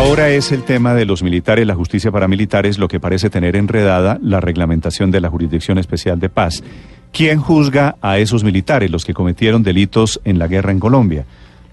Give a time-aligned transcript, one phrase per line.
[0.00, 3.54] Ahora es el tema de los militares, la justicia para militares, lo que parece tener
[3.54, 6.64] enredada la reglamentación de la Jurisdicción Especial de Paz.
[7.12, 11.26] ¿Quién juzga a esos militares, los que cometieron delitos en la guerra en Colombia?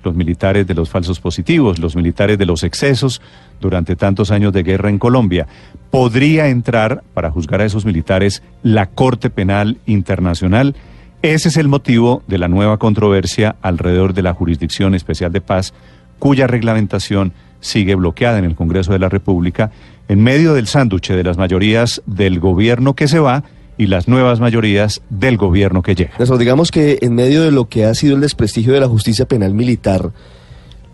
[0.03, 3.21] Los militares de los falsos positivos, los militares de los excesos
[3.61, 5.47] durante tantos años de guerra en Colombia.
[5.89, 10.75] ¿Podría entrar para juzgar a esos militares la Corte Penal Internacional?
[11.21, 15.73] Ese es el motivo de la nueva controversia alrededor de la Jurisdicción Especial de Paz,
[16.19, 19.71] cuya reglamentación sigue bloqueada en el Congreso de la República
[20.07, 23.43] en medio del sánduche de las mayorías del gobierno que se va
[23.77, 26.13] y las nuevas mayorías del gobierno que llega.
[26.19, 29.27] Eso, digamos que en medio de lo que ha sido el desprestigio de la justicia
[29.27, 30.11] penal militar,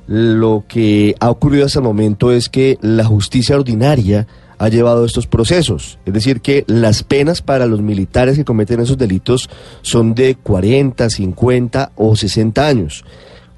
[0.08, 5.28] lo que ha ocurrido hasta el momento es que la justicia ordinaria ha llevado estos
[5.28, 5.98] procesos.
[6.06, 9.50] Es decir, que las penas para los militares que cometen esos delitos
[9.82, 13.06] son de 40, 50 o 60 años.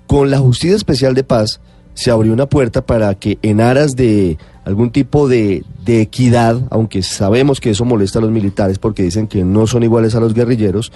[0.08, 1.62] Con la Justicia Especial de Paz
[1.95, 7.01] se abrió una puerta para que en aras de algún tipo de, de, equidad, aunque
[7.01, 10.34] sabemos que eso molesta a los militares porque dicen que no son iguales a los
[10.34, 10.91] guerrilleros,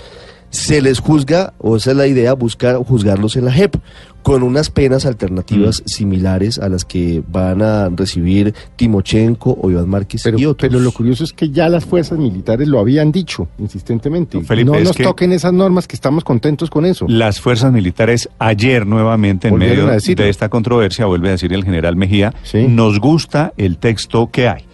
[0.49, 3.75] se les juzga, o esa es la idea, buscar juzgarlos en la JEP,
[4.23, 5.87] con unas penas alternativas mm.
[5.87, 10.69] similares a las que van a recibir Timochenko o Iván Márquez pero, y otros.
[10.69, 14.37] Pero lo curioso es que ya las fuerzas militares lo habían dicho insistentemente.
[14.37, 17.05] No, Felipe, no nos toquen esas normas que estamos contentos con eso.
[17.07, 21.95] Las fuerzas militares ayer nuevamente en medio de esta controversia, vuelve a decir el general
[21.95, 22.67] Mejía, ¿Sí?
[22.67, 24.65] nos gusta el texto que hay.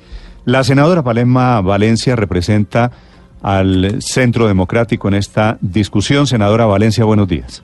[0.46, 2.92] La senadora Palema Valencia representa
[3.46, 6.26] al Centro Democrático en esta discusión.
[6.26, 7.64] Senadora Valencia, buenos días.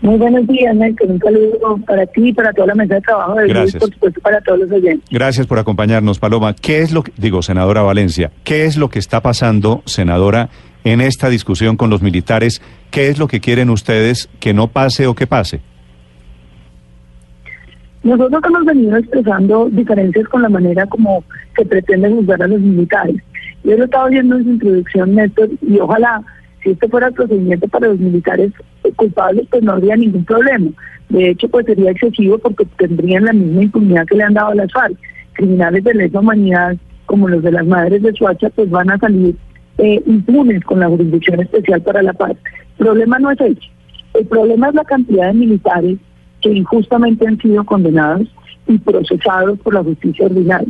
[0.00, 1.10] Muy buenos días, Michael.
[1.10, 3.74] Un saludo para ti y para toda la mesa de trabajo de Gracias.
[3.74, 5.06] Luis, por supuesto, para todos los oyentes.
[5.10, 6.54] Gracias por acompañarnos, Paloma.
[6.54, 10.48] ¿Qué es lo que, digo, senadora Valencia, qué es lo que está pasando, senadora,
[10.84, 12.62] en esta discusión con los militares?
[12.90, 15.60] ¿Qué es lo que quieren ustedes que no pase o que pase?
[18.02, 21.22] Nosotros hemos venido expresando diferencias con la manera como
[21.54, 23.16] se pretende juzgar a los militares.
[23.64, 26.22] Yo lo estaba viendo en su introducción, Néstor, y ojalá,
[26.62, 28.52] si este fuera el procedimiento para los militares
[28.96, 30.70] culpables, pues no habría ningún problema.
[31.08, 34.54] De hecho, pues sería excesivo porque tendrían la misma impunidad que le han dado a
[34.54, 34.96] las FARC.
[35.32, 36.76] Criminales de lesa humanidad,
[37.06, 39.34] como los de las madres de Suacha, pues van a salir
[39.78, 42.36] eh, impunes con la Jurisdicción Especial para la Paz.
[42.78, 43.60] El problema no es ese.
[44.14, 45.98] El problema es la cantidad de militares
[46.40, 48.28] que injustamente han sido condenados
[48.66, 50.68] y procesados por la justicia ordinaria.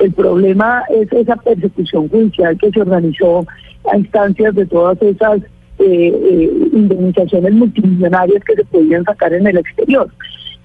[0.00, 3.46] El problema es esa persecución judicial que se organizó
[3.92, 5.42] a instancias de todas esas
[5.78, 10.10] eh, eh, indemnizaciones multimillonarias que se podían sacar en el exterior.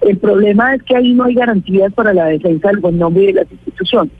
[0.00, 3.32] El problema es que ahí no hay garantías para la defensa del buen nombre de
[3.34, 4.12] las instituciones.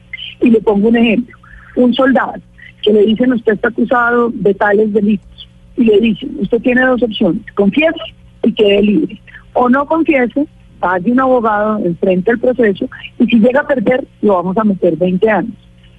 [0.43, 1.37] Y le pongo un ejemplo.
[1.77, 2.35] Un soldado
[2.83, 7.03] que le dicen usted está acusado de tales delitos y le dicen usted tiene dos
[7.03, 7.95] opciones, confiese
[8.43, 9.21] y quede libre.
[9.55, 10.47] O no confiese
[10.79, 12.89] pague un abogado, enfrente el proceso
[13.19, 15.55] y si llega a perder, lo vamos a meter 20 años.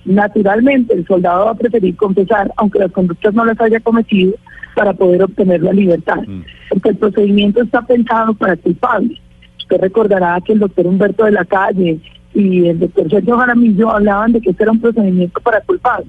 [0.06, 4.34] Naturalmente, el soldado va a preferir confesar, aunque las conductas no las haya cometido,
[4.74, 6.22] para poder obtener la libertad.
[6.26, 6.44] Mm.
[6.70, 9.20] Porque el procedimiento está pensado para culpables.
[9.60, 12.00] Usted recordará que el doctor Humberto de la Calle
[12.34, 16.08] y el doctor Sergio Jaramillo hablaban de que este era un procedimiento para culpables.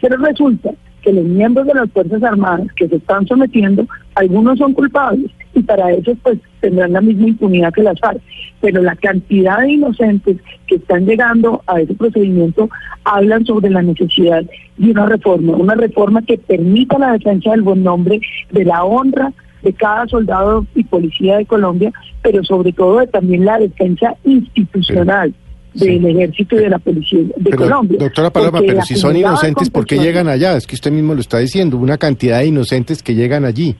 [0.00, 0.70] Pero resulta
[1.02, 5.62] que los miembros de las Fuerzas Armadas que se están sometiendo, algunos son culpables y
[5.62, 8.20] para eso pues tendrán la misma impunidad que las FARC.
[8.60, 12.68] Pero la cantidad de inocentes que están llegando a ese procedimiento
[13.04, 14.44] hablan sobre la necesidad
[14.76, 19.32] de una reforma, una reforma que permita la defensa del buen nombre, de la honra
[19.62, 25.34] de cada soldado y policía de Colombia, pero sobre todo de también la defensa institucional.
[25.72, 27.96] del ejército y de la policía de Colombia.
[28.00, 30.56] Doctora Paloma, pero si son inocentes, ¿por qué llegan allá?
[30.56, 33.76] Es que usted mismo lo está diciendo, una cantidad de inocentes que llegan allí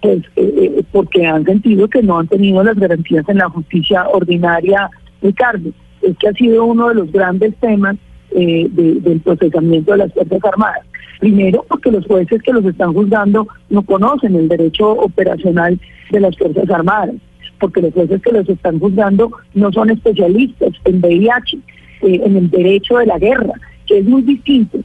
[0.00, 4.90] pues eh, porque han sentido que no han tenido las garantías en la justicia ordinaria,
[5.22, 5.70] Ricardo.
[6.02, 7.96] Es que ha sido uno de los grandes temas
[8.30, 10.86] eh, del procesamiento de las Fuerzas Armadas.
[11.20, 16.36] Primero, porque los jueces que los están juzgando no conocen el derecho operacional de las
[16.36, 17.16] Fuerzas Armadas,
[17.58, 21.56] porque los jueces que los están juzgando no son especialistas en VIH,
[22.02, 23.54] eh, en el derecho de la guerra,
[23.86, 24.78] que es muy distinto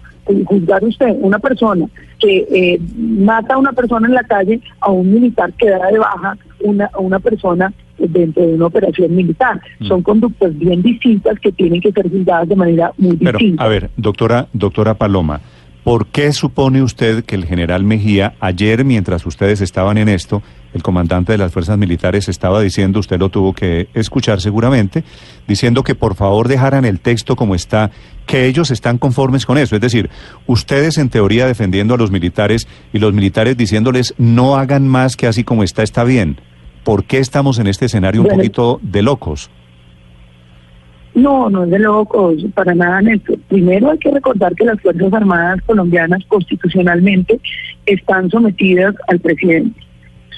[0.45, 1.87] juzgar usted una persona
[2.23, 5.99] que eh, mata a una persona en la calle a un militar que da de
[5.99, 9.59] baja una, una persona dentro de una operación militar.
[9.79, 9.87] Mm.
[9.87, 13.63] Son conductas bien distintas que tienen que ser juzgadas de manera muy Pero, distinta.
[13.63, 15.41] A ver, doctora, doctora Paloma,
[15.83, 20.41] ¿por qué supone usted que el general Mejía, ayer mientras ustedes estaban en esto,
[20.73, 25.03] el comandante de las fuerzas militares estaba diciendo, usted lo tuvo que escuchar seguramente,
[25.47, 27.91] diciendo que por favor dejaran el texto como está,
[28.25, 29.75] que ellos están conformes con eso.
[29.75, 30.09] Es decir,
[30.47, 35.27] ustedes en teoría defendiendo a los militares y los militares diciéndoles no hagan más que
[35.27, 36.37] así como está, está bien.
[36.83, 39.49] ¿Por qué estamos en este escenario un poquito de locos?
[41.15, 43.37] No, no es de locos, para nada, Néstor.
[43.47, 47.39] Primero hay que recordar que las Fuerzas Armadas colombianas constitucionalmente
[47.85, 49.79] están sometidas al presidente.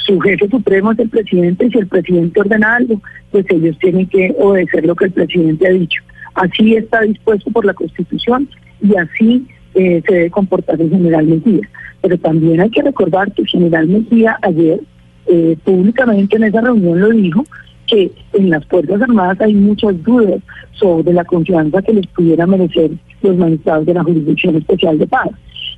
[0.05, 4.07] Su jefe supremo es el presidente y si el presidente ordena algo, pues ellos tienen
[4.07, 6.01] que obedecer lo que el presidente ha dicho.
[6.35, 8.47] Así está dispuesto por la Constitución
[8.81, 11.67] y así eh, se debe comportar el general Mejía.
[12.01, 14.79] Pero también hay que recordar que el general Mejía ayer
[15.27, 17.43] eh, públicamente en esa reunión lo dijo,
[17.87, 20.39] que en las Fuerzas Armadas hay muchas dudas
[20.73, 22.91] sobre la confianza que les pudiera merecer
[23.21, 25.29] los magistrados de la Jurisdicción Especial de Paz.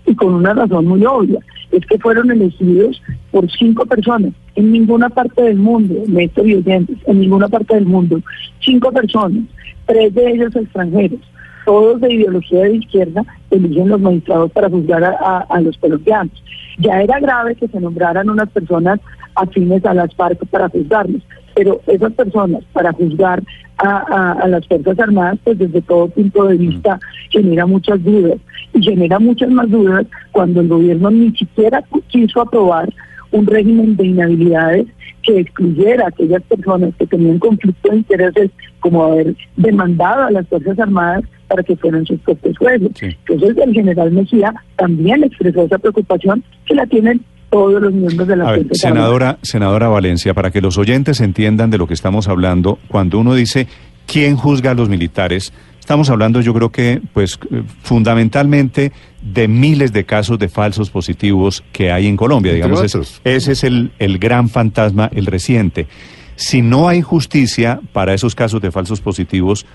[0.07, 1.39] Y con una razón muy obvia,
[1.71, 6.97] es que fueron elegidos por cinco personas en ninguna parte del mundo, Néstor y oyentes,
[7.05, 8.19] en ninguna parte del mundo,
[8.59, 9.43] cinco personas,
[9.85, 11.19] tres de ellos extranjeros,
[11.65, 16.43] todos de ideología de izquierda, eligen los magistrados para juzgar a, los colombianos.
[16.79, 18.99] Ya era grave que se nombraran unas personas
[19.35, 21.21] afines a las FARC para juzgarlos
[21.57, 23.41] pero esas personas para juzgar
[23.79, 26.99] a, las Fuerzas Armadas, pues desde todo punto de vista
[27.29, 28.37] genera muchas dudas
[28.73, 32.93] y genera muchas más dudas cuando el gobierno ni siquiera quiso aprobar
[33.31, 34.85] un régimen de inhabilidades
[35.23, 40.47] que excluyera a aquellas personas que tenían conflicto de intereses como haber demandado a las
[40.47, 42.91] Fuerzas Armadas para que fueran sus propios jueces.
[43.01, 48.35] Entonces el general Mejía también expresó esa preocupación que la tienen todos los miembros de
[48.35, 52.79] la a senadora, senadora Valencia, para que los oyentes entiendan de lo que estamos hablando,
[52.87, 53.67] cuando uno dice
[54.05, 57.39] quién juzga a los militares, estamos hablando yo creo que pues
[57.81, 58.91] fundamentalmente
[59.21, 62.81] de miles de casos de falsos positivos que hay en Colombia, digamos,
[63.23, 65.87] ese es el, el gran fantasma, el reciente.
[66.35, 69.65] Si no hay justicia para esos casos de falsos positivos,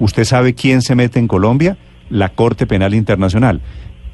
[0.00, 1.76] ¿usted sabe quién se mete en Colombia?
[2.10, 3.60] La Corte Penal Internacional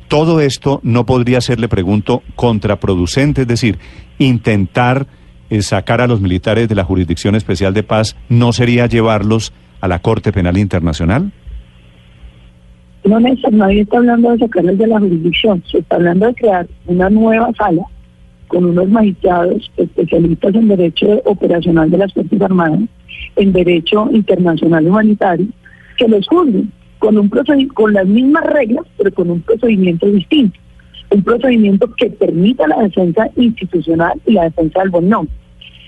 [0.08, 3.78] todo esto no podría ser, le pregunto, contraproducente, es decir,
[4.18, 5.06] intentar
[5.50, 9.88] eh, sacar a los militares de la Jurisdicción Especial de Paz no sería llevarlos a
[9.88, 11.30] la Corte Penal Internacional?
[13.04, 16.66] No, Néstor, nadie está hablando de sacarlos de la jurisdicción, se está hablando de crear
[16.86, 17.82] una nueva sala
[18.48, 22.80] con unos magistrados especialistas en derecho operacional de las Fuerzas Armadas,
[23.36, 25.48] en derecho internacional humanitario,
[25.98, 26.72] que los juzguen
[27.04, 27.28] con, un
[27.74, 30.58] con las mismas reglas, pero con un procedimiento distinto.
[31.10, 35.34] Un procedimiento que permita la defensa institucional y la defensa del buen nombre.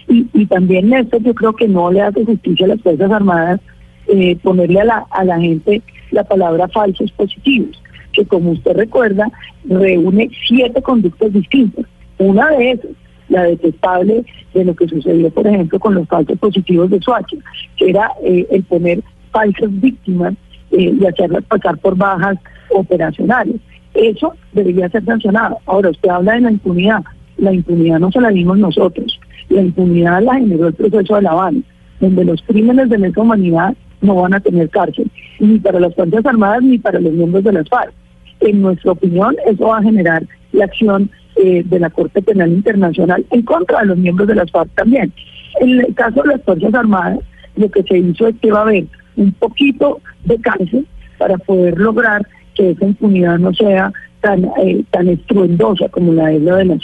[0.08, 3.60] Y, también, Néstor, yo creo que no le hace justicia a las Fuerzas Armadas
[4.08, 7.82] eh, ponerle a la, a la gente la palabra falsos positivos,
[8.12, 9.26] que como usted recuerda,
[9.64, 11.86] reúne siete conductas distintas.
[12.18, 12.90] Una de esas,
[13.30, 14.22] la detestable
[14.52, 17.36] de lo que sucedió, por ejemplo, con los falsos positivos de Suacha,
[17.76, 19.02] que era eh, el poner
[19.32, 20.34] falsas víctimas
[20.76, 22.36] eh, y hacerlas pasar por bajas
[22.70, 23.56] operacionales.
[23.94, 25.58] Eso debería ser sancionado.
[25.66, 27.02] Ahora, usted habla de la impunidad.
[27.38, 29.18] La impunidad no se la dimos nosotros.
[29.48, 31.60] La impunidad la generó el proceso de La Habana,
[32.00, 36.26] donde los crímenes de lesa humanidad no van a tener cárcel, ni para las Fuerzas
[36.26, 37.92] Armadas ni para los miembros de las FARC.
[38.40, 43.24] En nuestra opinión, eso va a generar la acción eh, de la Corte Penal Internacional
[43.30, 45.12] en contra de los miembros de las FARC también.
[45.60, 47.20] En el caso de las Fuerzas Armadas,
[47.56, 48.84] lo que se hizo es que va a haber
[49.16, 50.86] un poquito de cárcel
[51.18, 56.42] para poder lograr que esa impunidad no sea tan, eh, tan estruendosa como la es
[56.42, 56.78] la de la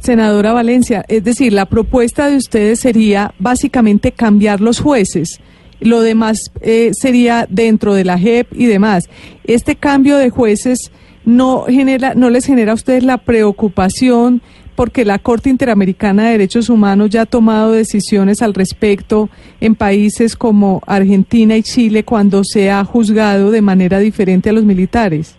[0.00, 5.40] Senadora Valencia, es decir, la propuesta de ustedes sería básicamente cambiar los jueces.
[5.80, 9.10] Lo demás eh, sería dentro de la JEP y demás.
[9.44, 10.92] Este cambio de jueces
[11.24, 14.42] no genera, no les genera a ustedes la preocupación
[14.76, 19.30] porque la Corte Interamericana de Derechos Humanos ya ha tomado decisiones al respecto
[19.60, 24.64] en países como Argentina y Chile cuando se ha juzgado de manera diferente a los
[24.64, 25.36] militares.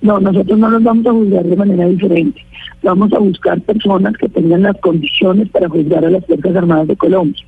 [0.00, 2.40] No, nosotros no los vamos a juzgar de manera diferente.
[2.82, 6.96] Vamos a buscar personas que tengan las condiciones para juzgar a las Fuerzas Armadas de
[6.96, 7.44] Colombia.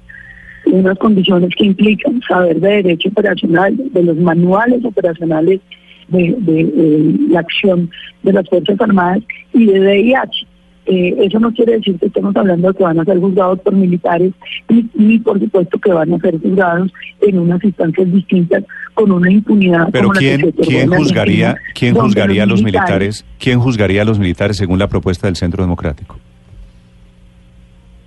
[0.66, 5.60] Unas condiciones que implican saber de derecho operacional, de los manuales operacionales
[6.08, 7.90] de, la acción
[8.22, 10.46] de las Fuerzas Armadas y de DIH.
[10.86, 13.72] Eh, eso no quiere decir que estemos hablando de que van a ser juzgados por
[13.72, 14.32] militares,
[14.68, 16.92] ni, por supuesto que van a ser juzgados
[17.22, 19.88] en unas instancias distintas con una impunidad.
[19.92, 23.24] Pero ¿quién, ¿quién juzgaría, quién juzgaría a los militares?
[23.38, 26.18] ¿Quién juzgaría a los militares según la propuesta del Centro Democrático?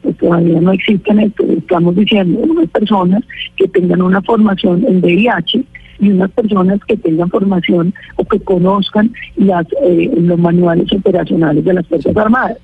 [0.03, 1.33] Pues todavía no existen.
[1.57, 3.23] Estamos diciendo unas personas
[3.55, 5.63] que tengan una formación en VIH
[5.99, 11.73] y unas personas que tengan formación o que conozcan las, eh, los manuales operacionales de
[11.73, 12.57] las Fuerzas Armadas.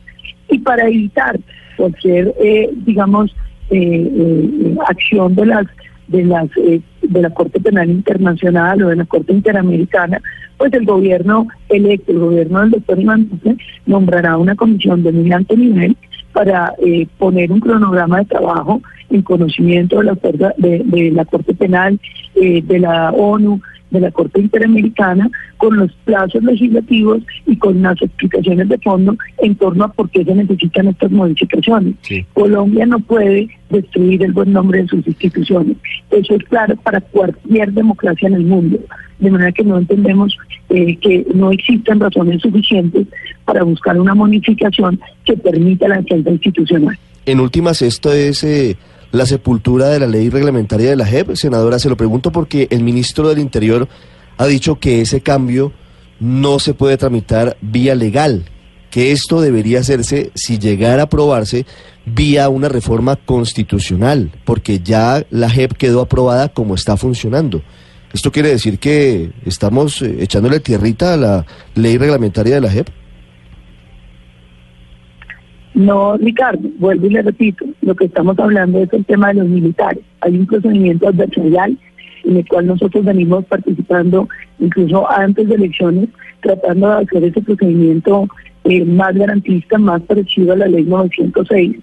[0.50, 1.40] Y para evitar
[1.78, 3.36] cualquier, eh, digamos,
[3.70, 5.66] eh, acción de las
[6.08, 6.50] de las
[7.02, 10.22] de la Corte Penal Internacional o de la Corte Interamericana,
[10.58, 15.32] pues el gobierno electo, el gobierno del doctor Iván Duque, nombrará una comisión de muy
[15.32, 15.98] alto nivel
[16.34, 22.00] para eh, poner un cronograma de trabajo en conocimiento de la, de, la Corte Penal,
[22.36, 23.62] eh, de la ONU,
[23.94, 29.56] de la Corte Interamericana con los plazos legislativos y con las explicaciones de fondo en
[29.56, 31.96] torno a por qué se necesitan estas modificaciones.
[32.34, 35.78] Colombia no puede destruir el buen nombre de sus instituciones.
[36.10, 38.80] Eso es claro para cualquier democracia en el mundo.
[39.20, 40.36] De manera que no entendemos
[40.70, 43.08] eh, que no existen razones suficientes
[43.46, 46.98] para buscar una modificación que permita la defensa institucional.
[47.26, 48.44] En últimas, esto es...
[48.44, 48.76] Eh,
[49.14, 51.36] la sepultura de la ley reglamentaria de la JEP?
[51.36, 53.88] Senadora, se lo pregunto porque el ministro del Interior
[54.38, 55.72] ha dicho que ese cambio
[56.20, 58.46] no se puede tramitar vía legal,
[58.90, 61.68] que esto debería hacerse, si llegara a aprobarse,
[62.06, 67.62] vía una reforma constitucional, porque ya la JEP quedó aprobada como está funcionando.
[68.14, 72.90] ¿Esto quiere decir que estamos eh, echándole tierrita a la ley reglamentaria de la JEP?
[75.74, 79.48] No, Ricardo, vuelvo y le repito, lo que estamos hablando es el tema de los
[79.48, 80.04] militares.
[80.22, 81.78] Hay un procedimiento adversarial
[82.24, 86.10] en el cual nosotros venimos participando incluso antes de elecciones,
[86.42, 88.28] tratando de hacer ese procedimiento
[88.66, 91.78] eh, más garantista, más parecido a la ley 906,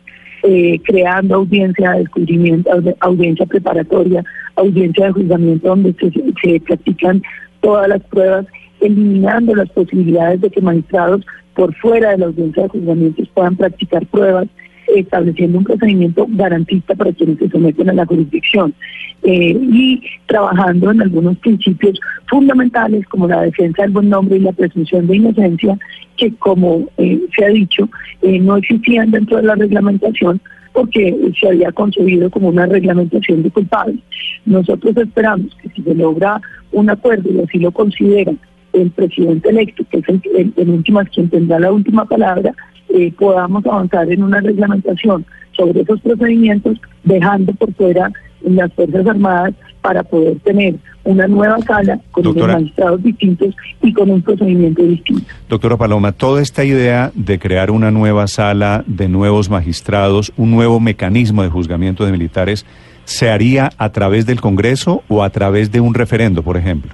[0.44, 2.70] eh, creando audiencia de descubrimiento,
[3.00, 4.24] audiencia preparatoria,
[4.56, 6.10] audiencia de juzgamiento donde se,
[6.42, 7.22] se practican
[7.60, 8.46] todas las pruebas,
[8.80, 14.06] eliminando las posibilidades de que magistrados por fuera de la audiencia de juzgamientos puedan practicar
[14.06, 14.48] pruebas,
[14.96, 18.74] estableciendo un procedimiento garantista para quienes se someten a la jurisdicción
[19.22, 24.52] eh, y trabajando en algunos principios fundamentales como la defensa del buen nombre y la
[24.52, 25.78] presunción de inocencia,
[26.16, 27.88] que como eh, se ha dicho,
[28.22, 30.40] eh, no existían dentro de la reglamentación
[30.72, 33.98] porque se había concebido como una reglamentación de culpables.
[34.46, 36.40] Nosotros esperamos que si se logra
[36.72, 38.38] un acuerdo y así lo consideran
[38.72, 42.54] el presidente electo, que es el, el, último quien tendrá la última palabra,
[42.88, 48.10] eh, podamos avanzar en una reglamentación sobre esos procedimientos, dejando por fuera
[48.42, 50.74] las Fuerzas Armadas para poder tener
[51.04, 55.24] una nueva sala con unos magistrados distintos y con un procedimiento distinto.
[55.48, 60.80] Doctora Paloma, toda esta idea de crear una nueva sala, de nuevos magistrados, un nuevo
[60.80, 62.66] mecanismo de juzgamiento de militares,
[63.04, 66.92] ¿se haría a través del Congreso o a través de un referendo, por ejemplo?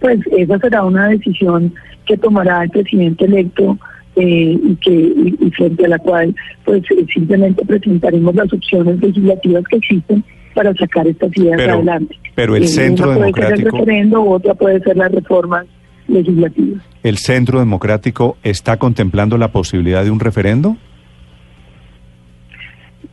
[0.00, 1.72] Pues esa será una decisión
[2.04, 3.78] que tomará el presidente electo
[4.16, 6.34] eh, y que frente a la cual
[6.64, 10.24] pues eh, simplemente presentaremos las opciones legislativas que existen
[10.54, 12.16] para sacar estas ideas adelante.
[12.34, 13.56] Pero el eh, centro una democrático.
[13.56, 15.66] Puede ser el referendo, otra puede ser las reformas
[16.08, 16.82] legislativas.
[17.02, 20.76] ¿El centro democrático está contemplando la posibilidad de un referendo?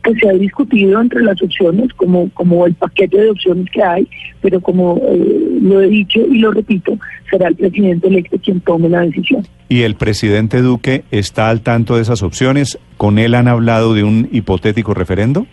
[0.04, 4.06] que se ha discutido entre las opciones, como, como el paquete de opciones que hay,
[4.42, 6.98] pero como eh, lo he dicho y lo repito,
[7.30, 9.46] será el presidente electo quien tome la decisión.
[9.68, 12.78] ¿Y el presidente Duque está al tanto de esas opciones?
[12.98, 15.46] ¿Con él han hablado de un hipotético referendo?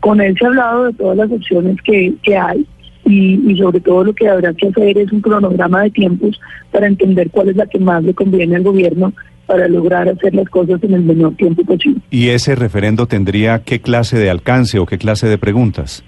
[0.00, 2.66] Con él se ha hablado de todas las opciones que, que hay.
[3.04, 6.38] Y, y, sobre todo lo que habrá que hacer es un cronograma de tiempos
[6.70, 9.14] para entender cuál es la que más le conviene al gobierno
[9.46, 12.02] para lograr hacer las cosas en el menor tiempo posible.
[12.10, 16.04] ¿Y ese referendo tendría qué clase de alcance o qué clase de preguntas?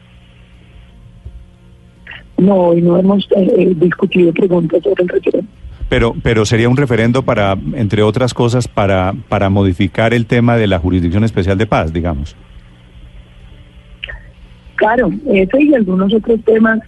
[2.41, 5.49] No, hoy no hemos eh, eh, discutido preguntas sobre el referendo.
[5.91, 10.67] Pero, pero sería un referendo para, entre otras cosas, para, para modificar el tema de
[10.67, 12.35] la Jurisdicción Especial de Paz, digamos.
[14.77, 16.81] Claro, ese y algunos otros temas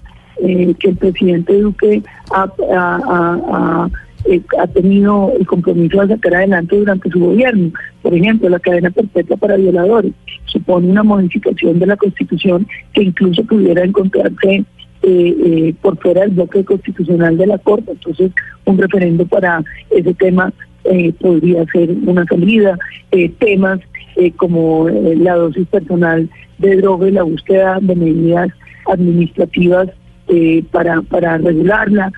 [0.43, 3.91] eh, que el presidente Duque ha
[4.25, 7.73] eh, ha tenido el compromiso de sacar adelante durante su gobierno.
[8.03, 10.13] Por ejemplo, la cadena perpetua para violadores
[10.45, 14.65] supone una modificación de la Constitución que incluso pudiera encontrarse
[15.03, 17.93] eh, eh, por fuera del bloque constitucional de la Corte.
[17.93, 18.33] Entonces,
[18.65, 20.53] un referendo para ese tema
[21.21, 22.77] podría ser una salida.
[23.39, 23.79] temas
[24.37, 26.29] como la dosis personal
[26.59, 28.51] de droga y la búsqueda de medidas
[28.87, 29.89] administrativas
[30.73, 32.13] para, para regularla,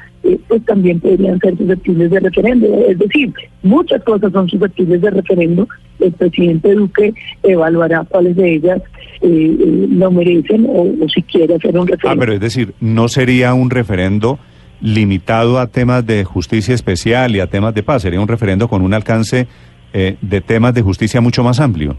[0.49, 2.67] pues también podrían ser susceptibles de referendo.
[2.89, 5.69] Es decir, muchas cosas son susceptibles de referendo.
[6.01, 8.83] El presidente Duque evaluará cuáles de ellas
[9.21, 12.11] eh, eh, lo merecen o, si quiere hacer un referendo.
[12.11, 14.39] Ah, pero es decir, no sería un referendo
[14.81, 18.83] limitado a temas de justicia especial y a temas de paz, sería un referendo con
[18.83, 19.47] un alcance
[19.93, 21.97] eh, de temas de justicia mucho más amplio.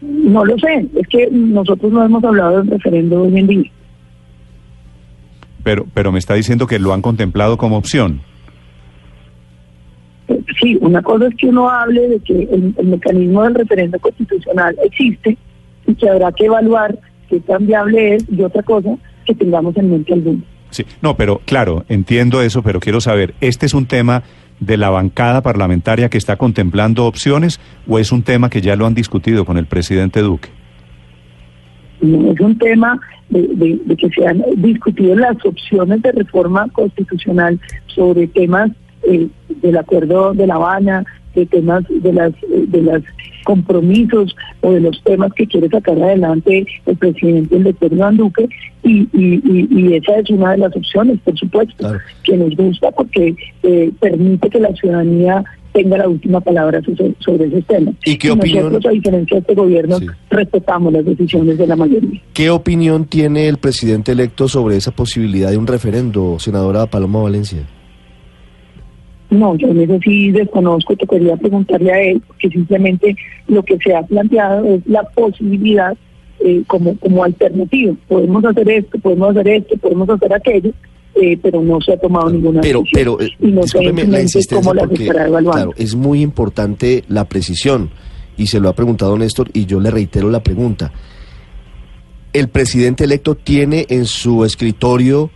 [0.00, 3.70] No lo sé, es que nosotros no hemos hablado del referendo hoy en día.
[5.62, 8.22] Pero, pero me está diciendo que lo han contemplado como opción.
[10.60, 15.36] Sí, una cosa es que uno hable de que el, mecanismo del referendo constitucional existe
[15.86, 16.96] y que habrá que evaluar
[17.28, 20.42] qué tan viable es y otra cosa que tengamos en mente alguno.
[20.70, 24.22] Sí, no, pero claro, entiendo eso, pero quiero saber, este es un tema
[24.60, 28.86] de la bancada parlamentaria que está contemplando opciones o es un tema que ya lo
[28.86, 30.50] han discutido con el presidente Duque?
[32.00, 38.70] Es un tema de, que se han discutido las opciones de reforma constitucional sobre temas
[39.02, 39.28] eh,
[39.62, 41.04] del acuerdo de La Habana,
[41.34, 43.02] de temas de las de los
[43.44, 48.48] compromisos o de los temas que quiere sacar adelante el presidente el doctor Iván Duque
[48.82, 51.92] y, y, esa es una de las opciones por supuesto
[52.24, 57.64] que nos gusta porque eh, permite que la ciudadanía tenga la última palabra sobre, esos
[57.66, 57.94] temas.
[58.04, 58.64] ¿Y qué opinión?
[58.64, 59.98] Nosotros, a diferencia de este gobierno,
[60.30, 62.20] respetamos las decisiones de la mayoría.
[62.32, 67.66] ¿Qué opinión tiene el presidente electo sobre esa posibilidad de un referendo, senadora Paloma Valencia?
[69.30, 73.14] No, yo en eso sí desconozco, te quería preguntarle a él, porque simplemente
[73.46, 75.96] lo que se ha planteado es la posibilidad
[76.40, 77.94] eh, como, como alternativa.
[78.08, 80.72] Podemos hacer esto, podemos hacer esto, podemos hacer aquello,
[81.14, 83.16] eh, pero no se ha tomado ninguna pero, decisión.
[83.18, 87.90] Pero, y no sé cómo la porque, claro, es muy importante la precisión,
[88.36, 90.92] y se lo ha preguntado Néstor, y yo le reitero la pregunta.
[92.32, 95.30] ¿El presidente electo tiene en su escritorio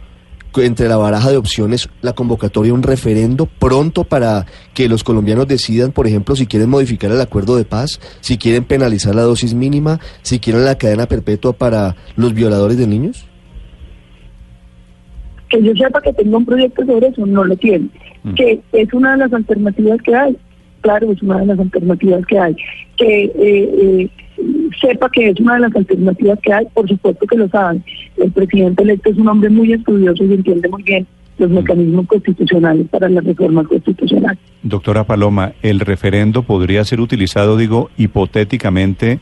[0.57, 5.93] entre la baraja de opciones la convocatoria un referendo pronto para que los colombianos decidan,
[5.93, 10.01] por ejemplo, si quieren modificar el acuerdo de paz, si quieren penalizar la dosis mínima,
[10.23, 13.27] si quieren la cadena perpetua para los violadores de niños?
[15.55, 17.89] Que yo sepa que tenga un proyecto sobre eso, no lo tiene.
[18.25, 18.35] Mm.
[18.35, 20.37] Que es una de las alternativas que hay.
[20.81, 22.57] Claro, es una de las alternativas que hay.
[22.97, 24.11] Que eh, eh,
[24.81, 27.85] sepa que es una de las alternativas que hay, por supuesto que lo saben.
[28.17, 31.07] El presidente electo es un hombre muy estudioso y entiende muy bien
[31.39, 31.55] los mm.
[31.55, 34.37] mecanismos constitucionales para la reforma constitucional.
[34.63, 39.21] Doctora Paloma, ¿el referendo podría ser utilizado, digo, hipotéticamente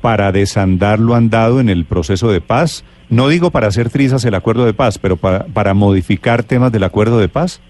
[0.00, 2.84] para desandar lo andado en el proceso de paz?
[3.12, 6.84] No digo para hacer trizas el acuerdo de paz, pero para, para modificar temas del
[6.84, 7.60] acuerdo de paz.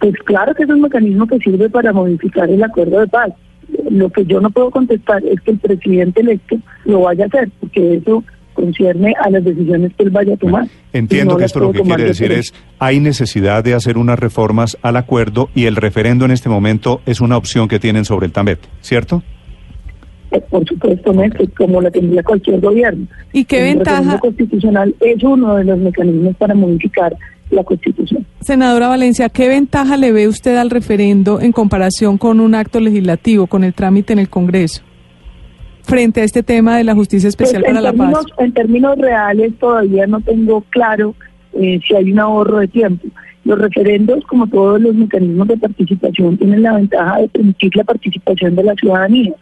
[0.00, 3.32] Pues claro que es un mecanismo que sirve para modificar el acuerdo de paz
[3.90, 7.50] lo que yo no puedo contestar es que el presidente electo lo vaya a hacer,
[7.60, 10.66] porque eso concierne a las decisiones que él vaya a tomar.
[10.92, 14.96] Entiendo que esto lo que quiere decir es, hay necesidad de hacer unas reformas al
[14.96, 18.68] acuerdo y el referendo en este momento es una opción que tienen sobre el tambete,
[18.80, 19.22] ¿cierto?
[20.50, 21.12] Por supuesto,
[21.56, 23.06] como la tendría cualquier gobierno.
[23.32, 24.18] ¿Y qué el ventaja?
[24.18, 27.16] constitucional es uno de los mecanismos para modificar
[27.50, 28.26] la Constitución.
[28.40, 33.46] Senadora Valencia, ¿qué ventaja le ve usted al referendo en comparación con un acto legislativo,
[33.46, 34.82] con el trámite en el Congreso?
[35.84, 38.24] frente a este tema de la justicia especial pues, para la paz?
[38.38, 41.14] En términos reales todavía no tengo claro
[41.52, 43.06] eh, si hay un ahorro de tiempo.
[43.44, 48.56] Los referendos, como todos los mecanismos de participación, tienen la ventaja de permitir la participación
[48.56, 49.34] de la ciudadanía,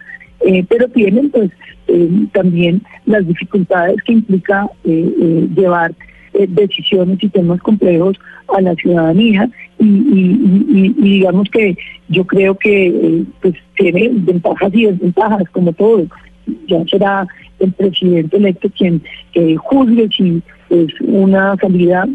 [0.45, 1.51] eh, pero tienen pues
[1.89, 5.95] eh, también las dificultades que implica llevar
[6.35, 8.17] eh, decisiones y temas complejos
[8.57, 11.77] a la ciudadanía y, digamos que
[12.09, 16.07] yo creo que eh, pues tiene ventajas y desventajas como todo.
[16.69, 17.27] Ya será
[17.59, 19.03] el presidente electo quien
[19.59, 22.09] juzgue si es una salida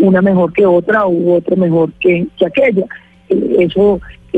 [0.00, 2.84] una mejor que otra u otra mejor que, aquella.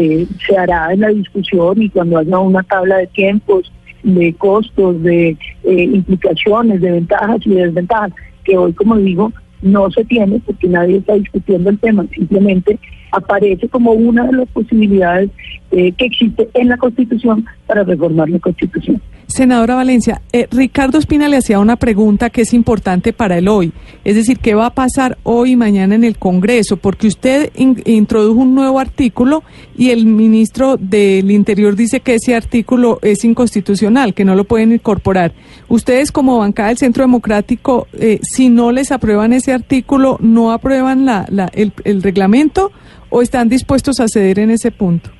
[0.00, 3.72] Eh, se hará en la discusión y cuando haya una tabla de tiempos,
[4.04, 8.12] de costos, de implicaciones, de ventajas y desventajas
[8.44, 12.78] que hoy, como digo, no se tiene porque nadie está discutiendo el tema, simplemente
[13.10, 15.30] aparece como una de las posibilidades
[15.70, 19.00] eh, que existe en la Constitución para reformar la Constitución.
[19.28, 23.72] Senadora Valencia, eh, Ricardo Espina le hacía una pregunta que es importante para el hoy,
[24.02, 26.78] es decir, ¿qué va a pasar hoy y mañana en el Congreso?
[26.78, 29.42] Porque usted introdujo un nuevo artículo
[29.76, 34.72] y el ministro del Interior dice que ese artículo es inconstitucional, que no lo pueden
[34.72, 35.34] incorporar.
[35.68, 41.04] Ustedes como bancada del Centro Democrático, eh, si no les aprueban ese artículo, ¿no aprueban
[41.04, 42.72] la, el, el reglamento
[43.10, 45.10] o están dispuestos a ceder en ese punto?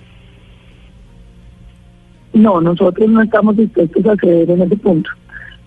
[2.32, 5.10] No, nosotros no estamos dispuestos a ceder en ese punto.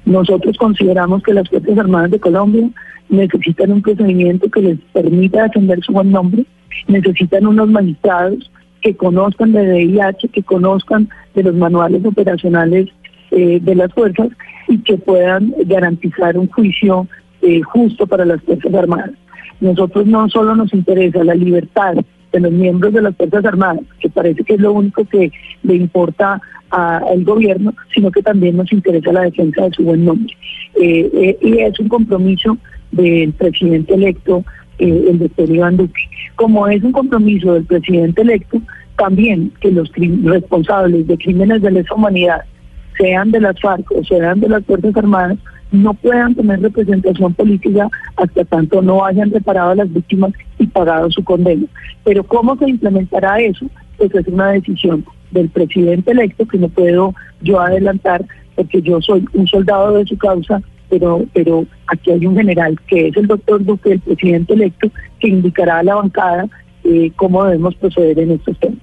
[0.06, 2.69] Nosotros consideramos que las Fuerzas Armadas de Colombia
[3.10, 6.45] necesitan un procedimiento que les permita defender su buen nombre,
[6.88, 8.50] necesitan unos magistrados
[8.82, 12.88] que conozcan de DIH, que conozcan de los manuales operacionales
[13.32, 14.30] eh, de las fuerzas
[14.67, 17.08] y que puedan garantizar un juicio
[17.41, 19.12] eh, justo para las Fuerzas Armadas.
[19.60, 21.95] Nosotros no solo nos interesa la libertad
[22.32, 25.32] de los miembros de las Fuerzas Armadas, que parece que es lo único que
[25.63, 30.34] le importa al gobierno, sino que también nos interesa la defensa de su buen nombre.
[30.76, 32.58] Eh, eh, y es un compromiso
[32.91, 34.46] del presidente electo,
[34.80, 36.02] eh, el doctor Iván Duque.
[36.36, 38.62] Como es un compromiso del presidente electo,
[38.96, 39.91] también que los
[40.24, 42.41] responsables de crímenes de lesa humanidad,
[42.98, 45.38] sean de las FARC o sean de las Fuerzas Armadas,
[45.71, 51.10] no puedan tener representación política hasta tanto no hayan reparado a las víctimas y pagado
[51.10, 51.65] su condena.
[52.03, 53.65] Pero ¿cómo se implementará eso?
[53.97, 59.25] Pues es una decisión del presidente electo que no puedo yo adelantar porque yo soy
[59.34, 63.63] un soldado de su causa, pero, pero aquí hay un general que es el doctor
[63.63, 66.47] Duque, el presidente electo, que indicará a la bancada
[66.84, 68.81] eh, cómo debemos proceder en estos temas.